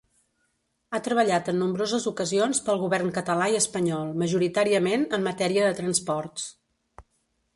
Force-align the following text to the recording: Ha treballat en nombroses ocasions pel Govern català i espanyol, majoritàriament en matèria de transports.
Ha 0.93 0.99
treballat 1.07 1.49
en 1.51 1.59
nombroses 1.63 2.07
ocasions 2.11 2.61
pel 2.69 2.79
Govern 2.85 3.11
català 3.19 3.51
i 3.55 3.59
espanyol, 3.59 4.09
majoritàriament 4.23 5.05
en 5.19 5.27
matèria 5.31 5.67
de 5.67 5.77
transports. 5.83 6.49